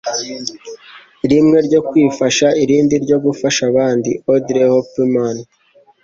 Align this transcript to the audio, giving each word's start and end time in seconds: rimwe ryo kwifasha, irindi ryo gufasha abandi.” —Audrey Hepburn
rimwe 1.31 1.57
ryo 1.67 1.79
kwifasha, 1.87 2.47
irindi 2.63 2.95
ryo 3.03 3.17
gufasha 3.25 3.61
abandi.” 3.71 4.09
—Audrey 4.17 4.69
Hepburn 4.73 5.37